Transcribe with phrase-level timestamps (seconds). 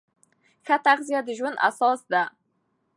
[0.65, 2.23] ښه تغذیه د ژوند اساس ده.